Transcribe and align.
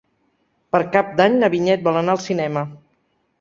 Per 0.75 0.79
Cap 0.95 1.11
d'Any 1.19 1.35
na 1.43 1.51
Vinyet 1.57 1.85
vol 1.89 2.01
anar 2.01 2.17
al 2.17 2.23
cinema. 2.25 2.65